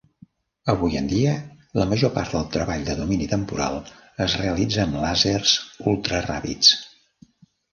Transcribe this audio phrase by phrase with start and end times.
[0.71, 1.33] Avui en dia,
[1.81, 3.77] la major part del treball de domini temporal
[4.27, 5.55] es realitza amb làsers
[5.93, 6.75] ultra ràpids.